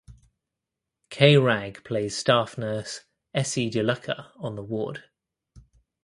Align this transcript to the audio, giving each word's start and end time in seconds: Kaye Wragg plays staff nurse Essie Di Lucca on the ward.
Kaye 1.11 1.37
Wragg 1.37 1.83
plays 1.83 2.17
staff 2.17 2.57
nurse 2.57 3.01
Essie 3.35 3.69
Di 3.69 3.83
Lucca 3.83 4.31
on 4.37 4.55
the 4.55 4.63
ward. 4.63 5.03